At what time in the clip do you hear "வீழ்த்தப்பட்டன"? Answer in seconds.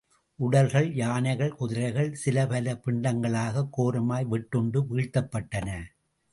4.89-5.83